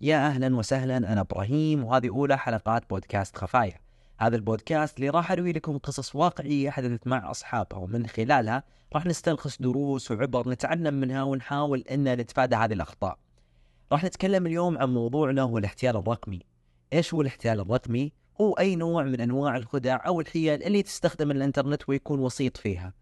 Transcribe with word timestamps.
يا 0.00 0.26
أهلا 0.26 0.56
وسهلا 0.56 0.96
أنا 0.96 1.20
إبراهيم 1.20 1.84
وهذه 1.84 2.08
أولى 2.08 2.38
حلقات 2.38 2.90
بودكاست 2.90 3.36
خفايا. 3.36 3.80
هذا 4.18 4.36
البودكاست 4.36 4.96
اللي 4.96 5.10
راح 5.10 5.32
أروي 5.32 5.52
لكم 5.52 5.78
قصص 5.78 6.16
واقعية 6.16 6.70
حدثت 6.70 7.06
مع 7.06 7.30
أصحابها 7.30 7.78
ومن 7.78 8.06
خلالها 8.06 8.62
راح 8.94 9.06
نستلخص 9.06 9.62
دروس 9.62 10.10
وعبر 10.10 10.48
نتعلم 10.48 10.94
منها 10.94 11.22
ونحاول 11.22 11.80
ان 11.80 12.04
نتفادى 12.04 12.56
هذه 12.56 12.72
الأخطاء. 12.72 13.18
راح 13.92 14.04
نتكلم 14.04 14.46
اليوم 14.46 14.78
عن 14.78 14.94
موضوعنا 14.94 15.42
هو 15.42 15.58
الاحتيال 15.58 15.96
الرقمي. 15.96 16.40
إيش 16.92 17.14
هو 17.14 17.20
الاحتيال 17.20 17.60
الرقمي؟ 17.60 18.12
هو 18.40 18.52
أي 18.52 18.76
نوع 18.76 19.02
من 19.02 19.20
أنواع 19.20 19.56
الخدع 19.56 20.06
أو 20.06 20.20
الحيل 20.20 20.62
اللي 20.62 20.82
تستخدم 20.82 21.30
الإنترنت 21.30 21.88
ويكون 21.88 22.20
وسيط 22.20 22.56
فيها. 22.56 22.92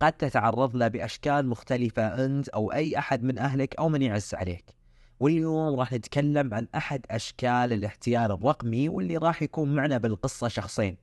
قد 0.00 0.12
تتعرض 0.12 0.76
له 0.76 0.88
بأشكال 0.88 1.46
مختلفة 1.46 2.24
أنت 2.24 2.48
أو 2.48 2.72
أي 2.72 2.98
أحد 2.98 3.22
من 3.22 3.38
أهلك 3.38 3.74
أو 3.76 3.88
من 3.88 4.02
يعز 4.02 4.34
عليك. 4.34 4.73
واليوم 5.20 5.80
راح 5.80 5.92
نتكلم 5.92 6.54
عن 6.54 6.68
أحد 6.74 7.06
أشكال 7.10 7.72
الاحتيال 7.72 8.32
الرقمي 8.32 8.88
واللي 8.88 9.16
راح 9.16 9.42
يكون 9.42 9.74
معنا 9.74 9.98
بالقصة 9.98 10.48
شخصين 10.48 10.96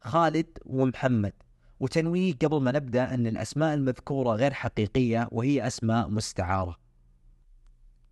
خالد 0.00 0.58
ومحمد. 0.66 1.32
وتنويه 1.80 2.34
قبل 2.34 2.60
ما 2.60 2.72
نبدأ 2.72 3.14
أن 3.14 3.26
الأسماء 3.26 3.74
المذكورة 3.74 4.36
غير 4.36 4.52
حقيقية 4.52 5.28
وهي 5.32 5.66
أسماء 5.66 6.08
مستعارة. 6.08 6.76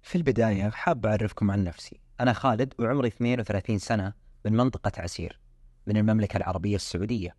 في 0.02 0.18
البداية 0.18 0.70
حاب 0.70 1.06
أعرفكم 1.06 1.50
عن 1.50 1.64
نفسي. 1.64 2.00
أنا 2.20 2.32
خالد 2.32 2.74
وعمري 2.78 3.08
32 3.08 3.78
سنة 3.78 4.12
من 4.44 4.52
منطقة 4.52 4.92
عسير 4.98 5.40
من 5.86 5.96
المملكة 5.96 6.36
العربية 6.36 6.76
السعودية. 6.76 7.36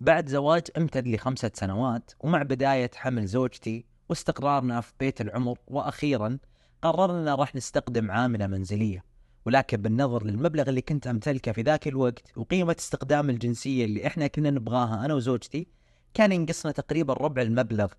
بعد 0.00 0.28
زواج 0.28 0.62
امتد 0.76 1.08
لخمسة 1.08 1.50
سنوات 1.54 2.10
ومع 2.20 2.42
بداية 2.42 2.90
حمل 2.94 3.26
زوجتي 3.26 3.86
واستقرارنا 4.08 4.80
في 4.80 4.92
بيت 5.00 5.20
العمر 5.20 5.58
وأخيرا 5.66 6.38
قررنا 6.82 7.34
راح 7.34 7.54
نستخدم 7.54 8.10
عاملة 8.10 8.46
منزلية 8.46 9.04
ولكن 9.46 9.76
بالنظر 9.76 10.24
للمبلغ 10.24 10.68
اللي 10.68 10.80
كنت 10.80 11.06
أمتلكه 11.06 11.52
في 11.52 11.62
ذاك 11.62 11.88
الوقت 11.88 12.32
وقيمة 12.36 12.76
استخدام 12.78 13.30
الجنسية 13.30 13.84
اللي 13.84 14.06
إحنا 14.06 14.26
كنا 14.26 14.50
نبغاها 14.50 15.04
أنا 15.04 15.14
وزوجتي 15.14 15.66
كان 16.14 16.32
ينقصنا 16.32 16.72
تقريبا 16.72 17.14
ربع 17.14 17.42
المبلغ. 17.42 17.92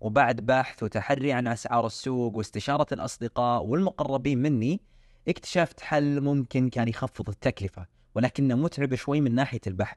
وبعد 0.00 0.36
بحث 0.40 0.82
وتحري 0.82 1.32
عن 1.32 1.46
أسعار 1.46 1.86
السوق 1.86 2.36
واستشارة 2.36 2.86
الأصدقاء 2.92 3.64
والمقربين 3.64 4.38
مني 4.38 4.80
اكتشفت 5.28 5.80
حل 5.80 6.20
ممكن 6.20 6.68
كان 6.68 6.88
يخفض 6.88 7.28
التكلفة 7.28 7.86
ولكنه 8.14 8.54
متعب 8.54 8.94
شوي 8.94 9.20
من 9.20 9.34
ناحية 9.34 9.60
البحث. 9.66 9.96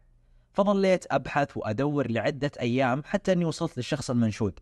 فظليت 0.53 1.05
أبحث 1.11 1.57
وأدور 1.57 2.11
لعدة 2.11 2.51
أيام 2.59 3.03
حتى 3.05 3.31
أني 3.31 3.45
وصلت 3.45 3.77
للشخص 3.77 4.09
المنشود. 4.09 4.59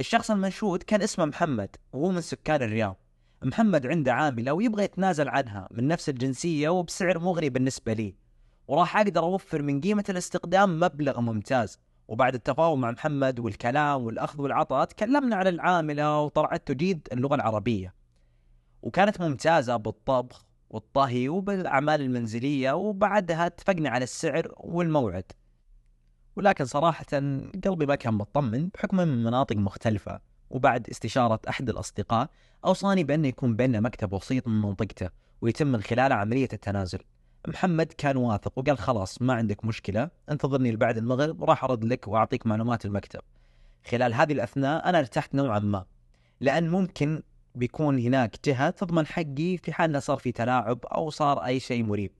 الشخص 0.00 0.30
المنشود 0.30 0.82
كان 0.82 1.02
اسمه 1.02 1.24
محمد 1.24 1.76
وهو 1.92 2.10
من 2.10 2.20
سكان 2.20 2.62
الرياض. 2.62 2.96
محمد 3.42 3.86
عنده 3.86 4.12
عاملة 4.14 4.52
ويبغى 4.52 4.84
يتنازل 4.84 5.28
عنها 5.28 5.68
من 5.70 5.88
نفس 5.88 6.08
الجنسية 6.08 6.68
وبسعر 6.68 7.18
مغري 7.18 7.50
بالنسبة 7.50 7.92
لي. 7.92 8.14
وراح 8.68 8.96
أقدر 8.96 9.20
أوفر 9.22 9.62
من 9.62 9.80
قيمة 9.80 10.04
الاستخدام 10.08 10.80
مبلغ 10.80 11.20
ممتاز. 11.20 11.78
وبعد 12.08 12.34
التفاوض 12.34 12.78
مع 12.78 12.90
محمد 12.90 13.40
والكلام 13.40 14.02
والأخذ 14.02 14.42
والعطاء 14.42 14.84
تكلمنا 14.84 15.36
عن 15.36 15.46
العاملة 15.46 16.20
وطلعت 16.20 16.68
تجيد 16.68 17.08
اللغة 17.12 17.34
العربية. 17.34 17.94
وكانت 18.82 19.20
ممتازة 19.20 19.76
بالطبخ 19.76 20.44
والطهي 20.70 21.28
وبالأعمال 21.28 22.00
المنزلية 22.00 22.72
وبعدها 22.72 23.46
اتفقنا 23.46 23.90
على 23.90 24.04
السعر 24.04 24.52
والموعد. 24.56 25.32
ولكن 26.38 26.64
صراحة 26.64 27.06
قلبي 27.64 27.86
ما 27.86 27.94
كان 27.94 28.14
مطمن 28.14 28.68
بحكم 28.74 28.96
من 28.96 29.24
مناطق 29.24 29.56
مختلفة 29.56 30.20
وبعد 30.50 30.88
استشارة 30.90 31.40
أحد 31.48 31.68
الأصدقاء 31.68 32.30
أوصاني 32.64 33.04
بأن 33.04 33.24
يكون 33.24 33.56
بيننا 33.56 33.80
مكتب 33.80 34.12
وسيط 34.12 34.48
من 34.48 34.60
منطقته 34.60 35.10
ويتم 35.40 35.66
من 35.66 35.82
خلاله 35.82 36.14
عملية 36.14 36.48
التنازل. 36.52 36.98
محمد 37.48 37.86
كان 37.86 38.16
واثق 38.16 38.58
وقال 38.58 38.78
خلاص 38.78 39.22
ما 39.22 39.34
عندك 39.34 39.64
مشكلة 39.64 40.10
انتظرني 40.30 40.72
لبعد 40.72 40.96
المغرب 40.96 41.42
وراح 41.42 41.64
أرد 41.64 41.84
لك 41.84 42.08
وأعطيك 42.08 42.46
معلومات 42.46 42.84
المكتب. 42.84 43.20
خلال 43.90 44.14
هذه 44.14 44.32
الأثناء 44.32 44.88
أنا 44.88 44.98
ارتحت 44.98 45.34
نوعا 45.34 45.58
ما 45.58 45.84
لأن 46.40 46.68
ممكن 46.68 47.22
بيكون 47.54 47.98
هناك 47.98 48.36
جهة 48.44 48.70
تضمن 48.70 49.06
حقي 49.06 49.56
في 49.56 49.72
حال 49.72 50.02
صار 50.02 50.16
في 50.16 50.32
تلاعب 50.32 50.86
أو 50.86 51.10
صار 51.10 51.44
أي 51.44 51.60
شيء 51.60 51.82
مريب. 51.82 52.12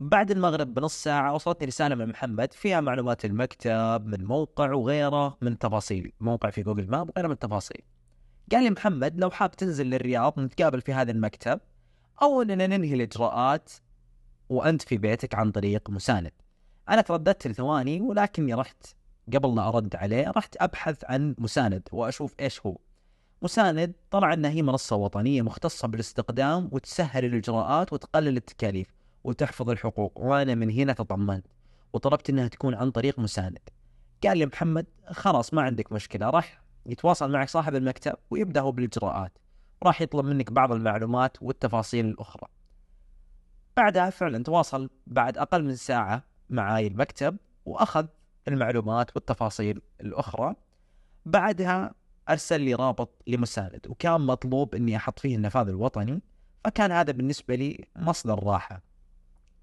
بعد 0.00 0.30
المغرب 0.30 0.74
بنص 0.74 1.02
ساعة 1.02 1.34
وصلتني 1.34 1.66
رسالة 1.66 1.94
من 1.94 2.08
محمد 2.08 2.52
فيها 2.52 2.80
معلومات 2.80 3.24
المكتب 3.24 4.06
من 4.06 4.24
موقع 4.24 4.72
وغيره 4.72 5.38
من 5.42 5.58
تفاصيل. 5.58 6.12
موقع 6.20 6.50
في 6.50 6.62
جوجل 6.62 6.90
ماب 6.90 7.10
وغيره 7.10 7.26
من 7.26 7.32
التفاصيل 7.32 7.82
قال 8.52 8.62
لي 8.62 8.70
محمد 8.70 9.20
لو 9.20 9.30
حاب 9.30 9.50
تنزل 9.50 9.86
للرياض 9.86 10.40
نتقابل 10.40 10.80
في 10.80 10.92
هذا 10.92 11.10
المكتب 11.10 11.60
أو 12.22 12.42
أننا 12.42 12.66
ننهي 12.66 12.94
الإجراءات 12.94 13.72
وأنت 14.48 14.82
في 14.82 14.98
بيتك 14.98 15.34
عن 15.34 15.50
طريق 15.50 15.90
مساند. 15.90 16.32
أنا 16.88 17.00
ترددت 17.00 17.46
لثواني 17.46 18.00
ولكني 18.00 18.54
رحت. 18.54 18.86
قبل 19.34 19.54
لا 19.56 19.68
أرد 19.68 19.96
عليه 19.96 20.30
رحت 20.36 20.56
أبحث 20.56 21.04
عن 21.04 21.34
مساند 21.38 21.88
وأشوف 21.92 22.34
إيش 22.40 22.66
هو. 22.66 22.76
مساند 23.42 23.92
طلع 24.10 24.32
أنها 24.32 24.50
هي 24.50 24.62
منصة 24.62 24.96
وطنية 24.96 25.42
مختصة 25.42 25.88
بالاستخدام 25.88 26.68
وتسهل 26.72 27.24
الإجراءات 27.24 27.92
وتقلل 27.92 28.36
التكاليف. 28.36 28.97
وتحفظ 29.28 29.70
الحقوق. 29.70 30.20
وأنا 30.20 30.54
من 30.54 30.70
هنا 30.70 30.92
تطمنت 30.92 31.46
وطلبت 31.92 32.30
إنها 32.30 32.48
تكون 32.48 32.74
عن 32.74 32.90
طريق 32.90 33.18
مساند. 33.18 33.58
قال 34.24 34.38
لي 34.38 34.46
محمد 34.46 34.86
خلاص 35.10 35.54
ما 35.54 35.62
عندك 35.62 35.92
مشكلة 35.92 36.30
راح 36.30 36.62
يتواصل 36.86 37.32
معك 37.32 37.48
صاحب 37.48 37.74
المكتب 37.74 38.14
ويبدا 38.30 38.60
هو 38.60 38.72
بالإجراءات. 38.72 39.38
راح 39.82 40.02
يطلب 40.02 40.24
منك 40.24 40.52
بعض 40.52 40.72
المعلومات 40.72 41.36
والتفاصيل 41.42 42.06
الأخرى. 42.06 42.48
بعدها 43.76 44.10
فعلا 44.10 44.42
تواصل 44.42 44.90
بعد 45.06 45.38
أقل 45.38 45.64
من 45.64 45.76
ساعة 45.76 46.24
معاي 46.50 46.86
المكتب 46.86 47.36
وأخذ 47.64 48.06
المعلومات 48.48 49.16
والتفاصيل 49.16 49.82
الأخرى. 50.00 50.54
بعدها 51.26 51.94
أرسل 52.28 52.60
لي 52.60 52.74
رابط 52.74 53.22
لمساند 53.26 53.86
وكان 53.88 54.20
مطلوب 54.20 54.74
إني 54.74 54.96
أحط 54.96 55.18
فيه 55.18 55.36
النفاذ 55.36 55.68
الوطني 55.68 56.22
فكان 56.64 56.92
هذا 56.92 57.12
بالنسبة 57.12 57.54
لي 57.54 57.84
مصدر 57.96 58.44
راحة. 58.44 58.87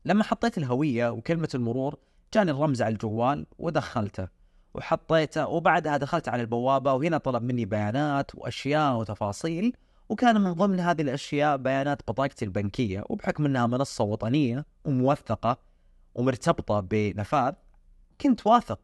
لما 0.05 0.23
حطيت 0.23 0.57
الهوية 0.57 1.09
وكلمة 1.09 1.49
المرور 1.55 1.95
جاني 2.33 2.51
الرمز 2.51 2.81
على 2.81 2.93
الجوال 2.93 3.45
ودخلته 3.59 4.27
وحطيته 4.73 5.47
وبعدها 5.47 5.97
دخلت 5.97 6.29
على 6.29 6.41
البوابة 6.41 6.93
وهنا 6.93 7.17
طلب 7.17 7.43
مني 7.43 7.65
بيانات 7.65 8.35
وأشياء 8.35 8.95
وتفاصيل 8.97 9.73
وكان 10.09 10.41
من 10.41 10.53
ضمن 10.53 10.79
هذه 10.79 11.01
الأشياء 11.01 11.57
بيانات 11.57 12.01
بطاقتي 12.07 12.45
البنكية 12.45 13.03
وبحكم 13.09 13.45
أنها 13.45 13.67
منصة 13.67 14.03
وطنية 14.03 14.65
وموثقة 14.85 15.57
ومرتبطة 16.15 16.79
بنفاذ 16.79 17.53
كنت 18.21 18.47
واثق. 18.47 18.79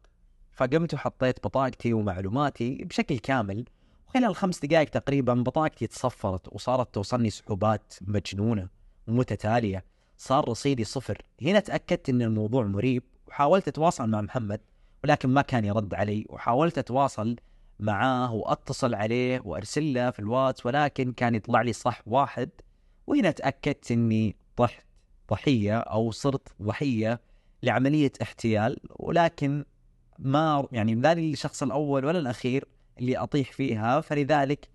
فقمت 0.52 0.94
وحطيت 0.94 1.44
بطاقتي 1.44 1.92
ومعلوماتي 1.92 2.84
بشكل 2.84 3.18
كامل 3.18 3.64
وخلال 4.08 4.36
خمس 4.36 4.60
دقائق 4.64 4.88
تقريبا 4.88 5.34
بطاقتي 5.34 5.86
تصفرت 5.86 6.48
وصارت 6.52 6.94
توصلني 6.94 7.30
سحوبات 7.30 7.94
مجنونة 8.00 8.68
ومتتالية. 9.08 9.91
صار 10.22 10.48
رصيدي 10.48 10.84
صفر. 10.84 11.22
هنا 11.42 11.60
تأكدت 11.60 12.08
أن 12.08 12.22
الموضوع 12.22 12.64
مريب 12.64 13.02
وحاولت 13.28 13.68
أتواصل 13.68 14.08
مع 14.08 14.20
محمد 14.20 14.60
ولكن 15.04 15.28
ما 15.28 15.42
كان 15.42 15.64
يرد 15.64 15.94
علي 15.94 16.26
وحاولت 16.28 16.78
أتواصل 16.78 17.36
معاه 17.80 18.32
وأتصل 18.32 18.94
عليه 18.94 19.40
وأرسل 19.44 19.94
له 19.94 20.10
في 20.10 20.18
الواتس 20.18 20.66
ولكن 20.66 21.12
كان 21.12 21.34
يطلع 21.34 21.62
لي 21.62 21.72
صح 21.72 22.02
واحد. 22.06 22.50
وهنا 23.06 23.30
تأكدت 23.30 23.92
أني 23.92 24.36
طحت 24.56 24.86
ضحية 25.30 25.78
أو 25.78 26.10
صرت 26.10 26.48
ضحية 26.62 27.20
لعملية 27.62 28.12
احتيال 28.22 28.80
ولكن 28.90 29.64
ما 30.18 30.68
يعني 30.72 30.94
لا 30.94 31.12
الشخص 31.12 31.62
الأول 31.62 32.04
ولا 32.04 32.18
الأخير 32.18 32.64
اللي 32.98 33.16
أطيح 33.16 33.52
فيها. 33.52 34.00
فلذلك 34.00 34.68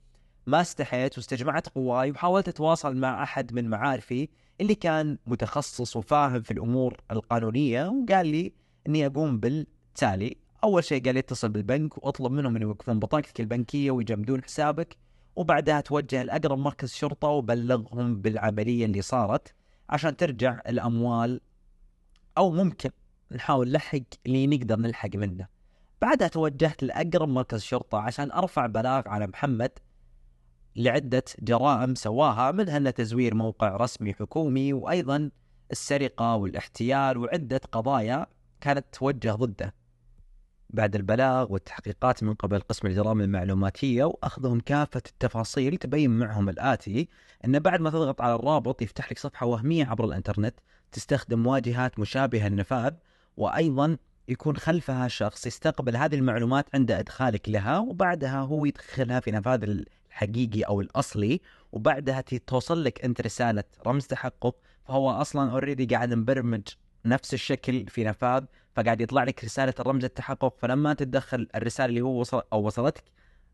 ما 0.48 0.62
استحيت 0.62 1.18
واستجمعت 1.18 1.70
قواي 1.70 2.12
وحاولت 2.12 2.48
أتواصل 2.48 2.98
مع 2.98 3.24
أحد 3.24 3.54
من 3.54 3.70
معارفي 3.70 4.30
اللي 4.62 4.76
كان 4.76 5.18
متخصص 5.28 5.96
وفاهم 5.96 6.42
في 6.42 6.52
الأمور 6.52 7.02
القانونية 7.12 7.88
وقال 7.88 8.28
لي 8.28 8.54
إني 8.88 9.06
أقوم 9.06 9.40
بالتالي. 9.40 10.38
أول 10.64 10.84
شيء 10.84 11.04
قال 11.06 11.14
لي 11.14 11.20
اتصل 11.20 11.50
بالبنك 11.50 11.98
وأطلب 11.98 12.32
منهم 12.32 12.56
ان 12.56 12.62
يوقفون 12.62 13.00
بطاقتك 13.00 13.40
البنكية 13.40 13.92
ويجمدون 13.92 14.44
حسابك. 14.44 14.98
وبعدها 15.36 15.82
توجه 15.82 16.24
لأقرب 16.24 16.58
مركز 16.58 16.94
شرطة 16.94 17.28
وبلغهم 17.28 18.22
بالعملية 18.22 18.86
اللي 18.86 19.02
صارت 19.02 19.54
عشان 19.90 20.18
ترجع 20.18 20.62
الأموال. 20.68 21.42
أو 22.38 22.52
ممكن 22.52 22.90
نحاول 23.32 23.72
نلحق 23.72 24.00
اللي 24.26 24.48
نقدر 24.48 24.80
نلحق 24.80 25.16
منه. 25.16 25.48
بعدها 26.02 26.28
توجهت 26.28 26.84
لأقرب 26.84 27.30
مركز 27.30 27.62
شرطة 27.62 27.98
عشان 27.98 28.32
أرفع 28.32 28.66
بلاغ 28.66 29.08
على 29.08 29.28
محمد 29.28 29.72
لعدة 30.78 31.24
جرائم 31.40 31.96
سواها 31.96 32.52
منها 32.52 32.92
تزوير 32.92 33.36
موقع 33.36 33.76
رسمي 33.76 34.14
حكومي 34.14 34.74
وأيضا 34.74 35.30
السرقة 35.72 36.36
والاحتيال 36.36 37.18
وعدة 37.18 37.62
قضايا 37.72 38.28
كانت 38.62 38.86
توجه 38.92 39.32
ضده. 39.32 39.74
بعد 40.70 40.96
البلاغ 40.96 41.52
والتحقيقات 41.54 42.24
من 42.24 42.34
قبل 42.34 42.60
قسم 42.60 42.88
الجرائم 42.88 43.22
المعلوماتية 43.22 44.04
وأخذهم 44.04 44.60
كافة 44.60 45.02
التفاصيل 45.08 45.78
تبين 45.78 46.12
معهم 46.12 46.50
الآتي 46.50 47.10
أن 47.46 47.60
بعد 47.60 47.82
ما 47.82 47.90
تضغط 47.90 48.22
على 48.22 48.36
الرابط 48.36 48.82
يفتح 48.82 49.12
لك 49.12 49.20
صفحة 49.20 49.46
وهمية 49.46 49.86
عبر 49.86 50.06
الإنترنت 50.06 50.60
تستخدم 50.92 51.48
واجهات 51.48 52.00
مشابهة 52.00 52.48
للنفاذ 52.48 52.94
وأيضا 53.38 53.98
يكون 54.28 54.58
خلفها 54.58 55.08
شخص 55.08 55.46
يستقبل 55.48 55.98
هذه 55.98 56.16
المعلومات 56.16 56.66
عند 56.74 56.92
إدخالك 56.92 57.50
لها 57.50 57.80
وبعدها 57.80 58.40
هو 58.40 58.66
يدخلها 58.66 59.20
في 59.20 59.32
نفاذ 59.32 59.84
الحقيقي 60.18 60.62
أو 60.62 60.82
الأصلي 60.82 61.42
وبعدها 61.72 62.22
توصل 62.22 62.84
لك 62.84 63.06
أنت 63.06 63.22
رسالة 63.22 63.64
رمز 63.88 64.08
تحقق 64.08 64.56
فهو 64.86 65.10
أصلا 65.10 65.52
اوريدي 65.52 65.86
قاعد 65.86 66.14
مبرمج 66.14 66.62
نفس 67.06 67.34
الشكل 67.34 67.86
في 67.88 68.04
نفاذ 68.04 68.44
فقاعد 68.76 69.02
يطلع 69.02 69.24
لك 69.24 69.44
رسالة 69.44 69.74
الرمز 69.80 70.04
التحقق 70.04 70.56
فلما 70.60 70.94
تتدخل 70.94 71.48
الرسالة 71.56 71.90
اللي 71.90 72.02
هو 72.02 72.20
وصل 72.20 72.42
أو 72.54 72.66
وصلتك 72.66 73.04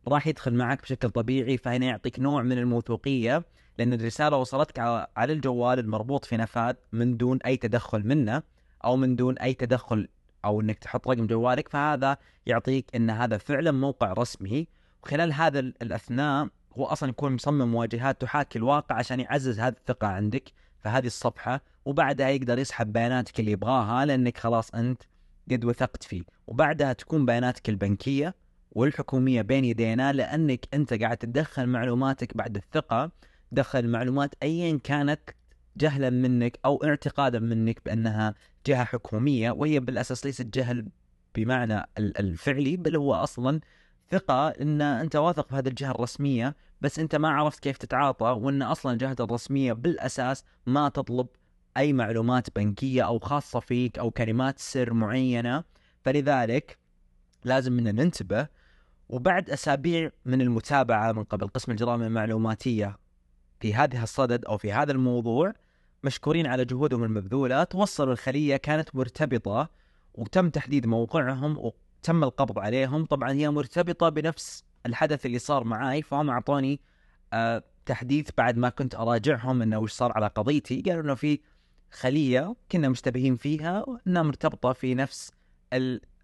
راح 0.07 0.27
يدخل 0.27 0.53
معك 0.53 0.81
بشكل 0.81 1.09
طبيعي 1.09 1.57
فهنا 1.57 1.85
يعطيك 1.85 2.19
نوع 2.19 2.41
من 2.41 2.57
الموثوقية 2.57 3.45
لأن 3.77 3.93
الرسالة 3.93 4.37
وصلتك 4.37 4.79
على 5.17 5.33
الجوال 5.33 5.79
المربوط 5.79 6.25
في 6.25 6.37
نفاذ 6.37 6.73
من 6.91 7.17
دون 7.17 7.39
أي 7.45 7.57
تدخل 7.57 8.07
منه 8.07 8.43
أو 8.85 8.95
من 8.95 9.15
دون 9.15 9.37
أي 9.37 9.53
تدخل 9.53 10.07
أو 10.45 10.61
إنك 10.61 10.79
تحط 10.79 11.07
رقم 11.07 11.27
جوالك 11.27 11.69
فهذا 11.69 12.17
يعطيك 12.45 12.95
إن 12.95 13.09
هذا 13.09 13.37
فعلا 13.37 13.71
موقع 13.71 14.13
رسمي 14.13 14.67
وخلال 15.03 15.33
هذا 15.33 15.59
الأثناء 15.59 16.47
هو 16.77 16.85
أصلا 16.85 17.09
يكون 17.09 17.33
مصمم 17.33 17.75
واجهات 17.75 18.21
تحاكي 18.21 18.59
الواقع 18.59 18.95
عشان 18.95 19.19
يعزز 19.19 19.59
هذه 19.59 19.73
الثقة 19.73 20.07
عندك 20.07 20.51
في 20.83 20.89
هذه 20.89 21.05
الصفحة 21.05 21.61
وبعدها 21.85 22.29
يقدر 22.29 22.59
يسحب 22.59 22.93
بياناتك 22.93 23.39
اللي 23.39 23.51
يبغاها 23.51 24.05
لأنك 24.05 24.37
خلاص 24.37 24.69
أنت 24.75 25.03
قد 25.51 25.65
وثقت 25.65 26.03
فيه. 26.03 26.23
وبعدها 26.47 26.93
تكون 26.93 27.25
بياناتك 27.25 27.69
البنكية 27.69 28.35
والحكومية 28.71 29.41
بين 29.41 29.65
يدينا 29.65 30.13
لأنك 30.13 30.67
أنت 30.73 30.93
قاعد 30.93 31.17
تدخل 31.17 31.67
معلوماتك 31.67 32.37
بعد 32.37 32.55
الثقة. 32.55 33.11
دخل 33.51 33.79
المعلومات 33.79 34.35
ايا 34.43 34.79
كانت 34.83 35.21
جهلا 35.77 36.09
منك 36.09 36.59
أو 36.65 36.83
اعتقادا 36.83 37.39
منك 37.39 37.81
بأنها 37.85 38.35
جهة 38.65 38.83
حكومية 38.83 39.51
وهي 39.51 39.79
بالأساس 39.79 40.25
ليست 40.25 40.45
جهل 40.45 40.87
بمعنى 41.35 41.85
الفعلي 41.97 42.77
بل 42.77 42.95
هو 42.95 43.13
أصلا 43.13 43.59
ثقة 44.13 44.47
إن 44.49 44.81
أنت 44.81 45.15
واثق 45.15 45.49
في 45.49 45.55
هذه 45.55 45.67
الجهة 45.67 45.91
الرسمية 45.91 46.55
بس 46.81 46.99
أنت 46.99 47.15
ما 47.15 47.29
عرفت 47.29 47.59
كيف 47.59 47.77
تتعاطى 47.77 48.25
وإن 48.25 48.61
أصلا 48.61 48.93
الجهة 48.93 49.15
الرسمية 49.19 49.73
بالأساس 49.73 50.43
ما 50.65 50.89
تطلب 50.89 51.27
أي 51.77 51.93
معلومات 51.93 52.55
بنكية 52.55 53.01
أو 53.01 53.19
خاصة 53.19 53.59
فيك 53.59 53.99
أو 53.99 54.11
كلمات 54.11 54.59
سر 54.59 54.93
معينة. 54.93 55.63
فلذلك 56.03 56.77
لازم 57.43 57.79
إن 57.79 57.95
ننتبه 57.95 58.47
وبعد 59.09 59.49
أسابيع 59.49 60.11
من 60.25 60.41
المتابعة 60.41 61.11
من 61.11 61.23
قبل 61.23 61.47
قسم 61.47 61.71
الجرائم 61.71 62.01
المعلوماتية 62.01 62.97
في 63.59 63.73
هذه 63.73 64.03
الصدد 64.03 64.45
أو 64.45 64.57
في 64.57 64.71
هذا 64.71 64.91
الموضوع 64.91 65.53
مشكورين 66.03 66.47
على 66.47 66.65
جهودهم 66.65 67.03
المبذولة 67.03 67.63
توصلوا 67.63 68.13
الخلية 68.13 68.57
كانت 68.57 68.95
مرتبطة 68.95 69.69
وتم 70.13 70.49
تحديد 70.49 70.85
موقعهم 70.85 71.57
وتم 72.03 72.23
القبض 72.23 72.59
عليهم. 72.59 73.05
طبعا 73.05 73.31
هي 73.31 73.49
مرتبطة 73.49 74.09
بنفس 74.09 74.63
الحدث 74.85 75.25
اللي 75.25 75.39
صار 75.39 75.63
معاي 75.63 76.01
فهم 76.01 76.29
أعطوني 76.29 76.79
آه 77.33 77.63
تحديث 77.85 78.29
بعد 78.37 78.57
ما 78.57 78.69
كنت 78.69 78.95
أراجعهم 78.95 79.61
إنه 79.61 79.79
وش 79.79 79.91
صار 79.91 80.11
على 80.11 80.27
قضيتي. 80.27 80.81
قالوا 80.81 81.03
إنه 81.03 81.15
في 81.15 81.39
خلية 81.91 82.55
كنا 82.71 82.89
مشتبهين 82.89 83.35
فيها 83.35 83.85
انها 84.07 84.23
مرتبطة 84.23 84.73
في 84.73 84.95
نفس 84.95 85.31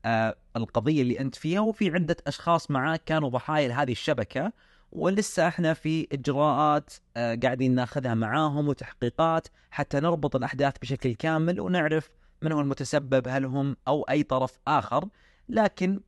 آه، 0.05 0.35
القضية 0.55 1.01
اللي 1.01 1.19
أنت 1.19 1.35
فيها 1.35 1.59
وفي 1.59 1.89
عدة 1.89 2.17
أشخاص 2.27 2.71
معاك 2.71 3.03
كانوا 3.03 3.29
ضحايا 3.29 3.67
لهذه 3.67 3.91
الشبكة. 3.91 4.51
ولسه 4.91 5.47
إحنا 5.47 5.73
في 5.73 6.07
إجراءات 6.11 6.93
آه، 7.17 7.35
قاعدين 7.43 7.75
ناخذها 7.75 8.13
معاهم 8.13 8.67
وتحقيقات 8.67 9.47
حتى 9.71 9.99
نربط 9.99 10.35
الأحداث 10.35 10.73
بشكل 10.81 11.15
كامل 11.15 11.59
ونعرف 11.59 12.09
من 12.41 12.51
هو 12.51 12.61
المتسبب 12.61 13.27
هل 13.27 13.45
هم 13.45 13.75
أو 13.87 14.03
أي 14.03 14.23
طرف 14.23 14.59
آخر. 14.67 15.09
لكن 15.49 16.01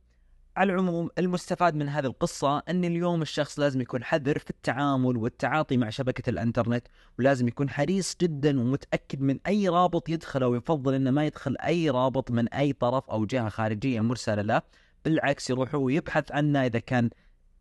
على 0.56 0.72
العموم 0.72 1.08
المستفاد 1.18 1.74
من 1.74 1.88
هذه 1.88 2.06
القصة 2.06 2.58
أن 2.58 2.84
اليوم 2.84 3.22
الشخص 3.22 3.58
لازم 3.58 3.80
يكون 3.80 4.04
حذر 4.04 4.38
في 4.38 4.50
التعامل 4.50 5.16
والتعاطي 5.16 5.76
مع 5.76 5.90
شبكة 5.90 6.30
الإنترنت 6.30 6.86
ولازم 7.18 7.48
يكون 7.48 7.70
حريص 7.70 8.16
جدا 8.20 8.60
ومتأكد 8.60 9.20
من 9.20 9.38
أي 9.46 9.68
رابط 9.68 10.08
يدخله 10.08 10.48
ويفضل 10.48 10.94
أنه 10.94 11.10
ما 11.10 11.26
يدخل 11.26 11.56
أي 11.56 11.90
رابط 11.90 12.30
من 12.30 12.48
أي 12.48 12.72
طرف 12.72 13.10
أو 13.10 13.24
جهة 13.24 13.48
خارجية 13.48 14.00
مرسلة 14.00 14.42
له 14.42 14.62
بالعكس 15.04 15.50
يروح 15.50 15.74
هو 15.74 15.88
يبحث 15.88 16.32
عنه 16.32 16.66
إذا 16.66 16.78
كان 16.78 17.10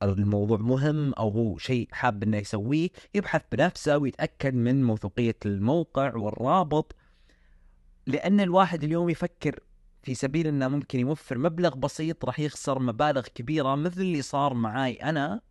الموضوع 0.04 0.58
مهم 0.58 1.14
أو 1.14 1.30
هو 1.30 1.58
شيء 1.58 1.88
حاب 1.92 2.24
أنه 2.24 2.38
يسويه 2.38 2.90
يبحث 3.16 3.42
بنفسه 3.52 3.98
ويتأكد 3.98 4.54
من 4.54 4.84
موثوقية 4.84 5.36
الموقع 5.46 6.16
والرابط 6.16 6.96
لأن 8.08 8.40
الواحد 8.40 8.84
اليوم 8.84 9.10
يفكر 9.10 9.60
في 10.04 10.16
سبيل 10.16 10.48
إنه 10.48 10.68
ممكن 10.68 11.00
يوفر 11.00 11.38
مبلغ 11.38 11.76
بسيط 11.76 12.26
راح 12.26 12.40
يخسر 12.40 12.80
مبالغ 12.80 13.22
كبيرة 13.22 13.76
مثل 13.76 14.02
اللي 14.02 14.22
صار 14.22 14.54
معاي 14.54 14.94
أنا. 14.94 15.42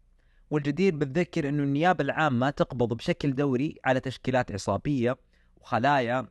والجدير 0.51 0.97
بالذكر 0.97 1.49
إنه 1.49 1.63
النيابة 1.63 2.05
العامة 2.05 2.51
تقبض 2.51 2.95
بشكل 2.95 3.35
دوري 3.35 3.79
على 3.85 4.01
تشكيلات 4.01 4.53
عصابية 4.53 5.17
وخلايا. 5.61 6.29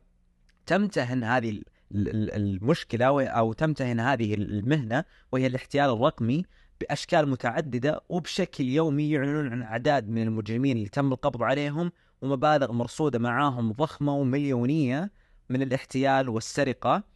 تمتهن 0.66 1.24
هذه 1.24 1.62
المشكلة 1.92 3.26
أو 3.28 3.52
تمتهن 3.52 4.00
هذه 4.00 4.34
المهنة 4.34 5.04
وهي 5.32 5.46
الاحتيال 5.46 5.90
الرقمي 5.90 6.44
بأشكال 6.80 7.28
متعددة 7.28 8.00
وبشكل 8.08 8.64
يومي 8.64 9.10
يعلنون 9.10 9.52
عن 9.52 9.62
أعداد 9.62 10.08
من 10.08 10.22
المجرمين 10.22 10.76
اللي 10.76 10.88
تم 10.88 11.12
القبض 11.12 11.42
عليهم 11.42 11.92
ومبالغ 12.22 12.72
مرصودة 12.72 13.18
معاهم 13.18 13.72
ضخمة 13.72 14.14
ومليونية 14.14 15.10
من 15.48 15.62
الاحتيال 15.62 16.28
والسرقة. 16.28 17.09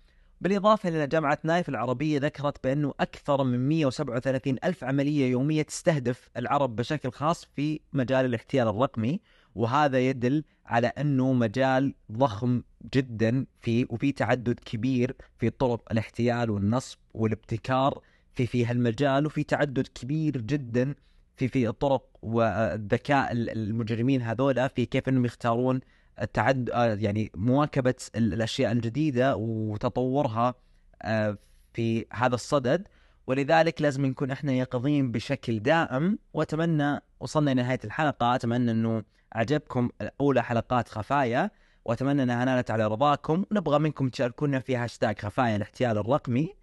بالإضافة 0.45 0.89
إلى 0.89 1.07
جامعة 1.07 1.39
نايف 1.45 1.69
العربية 1.69 2.19
ذكرت 2.19 2.65
بأنه 2.65 2.95
أكثر 3.01 3.45
من 3.45 3.69
137 3.69 4.57
ألف 4.65 4.85
عملية 4.85 5.31
يومية 5.31 5.63
تستهدف 5.63 6.31
العرب 6.37 6.77
بشكل 6.77 7.11
خاص 7.13 7.45
في 7.57 7.81
مجال 7.93 8.25
الاحتيال 8.25 8.69
الرقمي 8.69 9.21
وهذا 9.55 9.99
يدل 9.99 10.45
على 10.67 10.87
أنه 10.87 11.33
مجال 11.33 11.95
ضخم 12.13 12.63
جدا 12.95 13.47
في 13.61 13.87
وفي 13.91 14.13
تعدد 14.13 14.61
كبير 14.65 15.17
في 15.39 15.51
طرق 15.51 15.93
الاحتيال 15.93 16.51
والنصب 16.51 16.99
والابتكار 17.15 18.01
في 18.35 18.47
في 18.47 18.67
هالمجال 18.67 19.27
وفي 19.27 19.45
تعدد 19.45 19.87
كبير 19.87 20.41
جدا 20.41 20.95
في 21.37 21.49
في 21.49 21.69
الطرق 21.69 22.07
والذكاء 22.23 23.33
المجرمين 23.33 24.23
هذولا 24.23 24.69
في 24.69 24.87
كيف 24.87 25.09
إنهم 25.09 25.25
يختارون 25.25 25.81
التعد 26.23 26.71
آه، 26.71 26.95
يعني 26.95 27.31
مواكبة 27.35 27.95
الأشياء 28.17 28.73
الجديدة 28.73 29.37
وتطورها 29.37 30.55
آه، 31.03 31.39
في 31.73 32.07
هذا 32.13 32.35
الصدد. 32.35 32.89
ولذلك 33.27 33.83
لازم 33.83 34.07
نكون 34.07 34.31
إحنا 34.31 34.53
يقظين 34.53 35.13
بشكل 35.13 35.61
دائم. 35.61 36.19
وأتمنى 36.35 37.01
وصلنا 37.21 37.53
إلى 37.53 37.63
نهايه 37.63 37.81
الحلقة. 37.85 38.35
أتمنى 38.35 38.71
إنه 38.71 39.03
عجبكم 39.33 39.91
أولى 40.21 40.43
حلقات 40.43 40.89
خفايا. 40.89 41.51
وأتمنى 41.85 42.23
إنها 42.23 42.45
نالت 42.45 42.71
على 42.71 42.87
رضاكم. 42.87 43.45
ونبغى 43.51 43.79
منكم 43.79 44.09
تشاركونا 44.09 44.61
في 44.61 44.77
هاشتاج 44.77 45.19
خفايا 45.19 45.57
الاحتيال 45.57 45.99
الرقمي. 45.99 46.55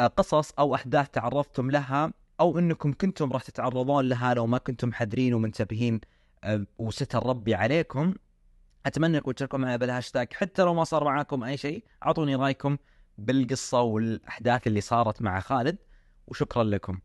آه، 0.00 0.06
قصص 0.06 0.52
أو 0.58 0.74
أحداث 0.74 1.08
تعرضتم 1.08 1.70
لها 1.70 2.12
أو 2.40 2.58
إنكم 2.58 2.92
كنتم 2.92 3.32
راح 3.32 3.42
تتعرضون 3.42 4.08
لها 4.08 4.34
لو 4.34 4.46
ما 4.46 4.58
كنتم 4.58 4.92
حذرين 4.92 5.34
ومنتبهين 5.34 6.00
وستر 6.78 7.26
ربي 7.26 7.54
عليكم. 7.54 8.14
أتمنى 8.86 9.16
انكم 9.16 9.30
تشاركوا 9.30 9.58
معي 9.58 9.78
بالهاشتاج. 9.78 10.32
حتى 10.32 10.62
لو 10.62 10.74
ما 10.74 10.84
صار 10.84 11.04
معاكم 11.04 11.44
أي 11.44 11.56
شيء 11.56 11.84
أعطوني 12.06 12.34
رأيكم 12.36 12.76
بالقصة 13.18 13.80
والأحداث 13.80 14.66
اللي 14.66 14.80
صارت 14.80 15.22
مع 15.22 15.40
خالد 15.40 15.78
وشكرا 16.26 16.64
لكم. 16.64 17.00